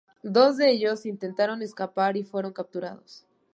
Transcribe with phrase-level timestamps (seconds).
[0.23, 3.23] Dos de ellos intentaron escapar y fueron capturados.